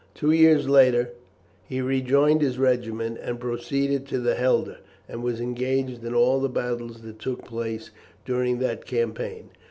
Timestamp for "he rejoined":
1.67-2.41